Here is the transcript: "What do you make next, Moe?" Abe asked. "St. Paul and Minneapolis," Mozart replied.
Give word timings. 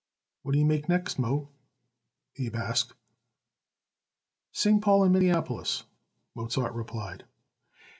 "What 0.41 0.53
do 0.53 0.57
you 0.57 0.65
make 0.65 0.89
next, 0.89 1.19
Moe?" 1.19 1.49
Abe 2.39 2.55
asked. 2.55 2.93
"St. 4.51 4.81
Paul 4.83 5.03
and 5.03 5.13
Minneapolis," 5.13 5.83
Mozart 6.33 6.73
replied. 6.73 7.23